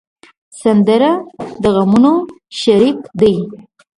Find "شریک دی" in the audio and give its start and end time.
2.61-3.35